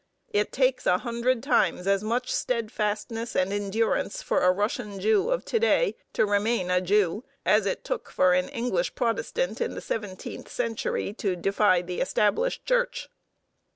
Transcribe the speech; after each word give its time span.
It 0.33 0.51
takes 0.51 0.87
a 0.87 0.97
hundred 0.97 1.43
times 1.43 1.85
as 1.85 2.01
much 2.03 2.33
steadfastness 2.33 3.35
and 3.35 3.53
endurance 3.53 4.23
for 4.23 4.39
a 4.41 4.51
Russian 4.51 4.99
Jew 4.99 5.29
of 5.29 5.45
to 5.45 5.59
day 5.59 5.95
to 6.13 6.25
remain 6.25 6.71
a 6.71 6.81
Jew 6.81 7.23
as 7.45 7.67
it 7.67 7.83
took 7.83 8.09
for 8.09 8.33
an 8.33 8.49
English 8.49 8.95
Protestant 8.95 9.61
in 9.61 9.75
the 9.75 9.79
seventeenth 9.79 10.49
century 10.49 11.13
to 11.19 11.35
defy 11.35 11.83
the 11.83 12.01
established 12.01 12.65
Church. 12.65 13.09